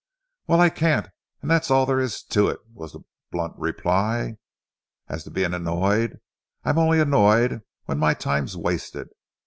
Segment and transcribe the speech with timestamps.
[0.47, 1.09] "Well, I can't,
[1.43, 4.37] and that's all there is to it," was the blunt reply.
[5.07, 6.19] "As to being annoyed,
[6.63, 9.09] I am only annoyed when my time's wasted.